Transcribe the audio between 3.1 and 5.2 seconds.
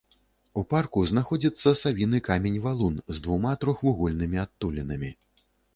з двума трохвугольнымі адтулінамі.